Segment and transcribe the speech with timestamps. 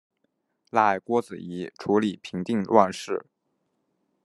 [0.71, 3.23] 赖郭子仪处理平定乱事。